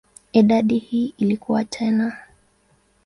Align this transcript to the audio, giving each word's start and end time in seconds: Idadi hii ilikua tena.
Idadi 0.31 0.77
hii 0.77 1.13
ilikua 1.17 1.63
tena. 1.65 2.17